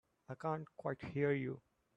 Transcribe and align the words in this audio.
I 0.27 0.33
can't 0.33 0.67
quite 0.77 0.99
hear 0.99 1.31
you. 1.31 1.61